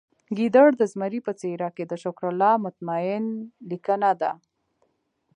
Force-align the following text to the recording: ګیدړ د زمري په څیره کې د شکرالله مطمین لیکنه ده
ګیدړ 0.37 0.69
د 0.77 0.81
زمري 0.93 1.19
په 1.27 1.31
څیره 1.41 1.69
کې 1.75 1.83
د 1.87 1.93
شکرالله 2.03 2.53
مطمین 2.65 3.23
لیکنه 3.69 4.11
ده 4.21 4.31